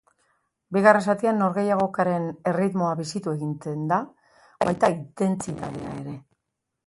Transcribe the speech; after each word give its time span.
Bigarren 0.77 1.03
zatian 1.13 1.35
norgehiagokaren 1.41 2.25
erritmoa 2.53 2.95
bizitu 3.03 3.35
egin 3.65 3.85
da, 3.93 4.01
baita 4.65 4.89
intentsitatea 4.95 5.93
ere. 6.01 6.15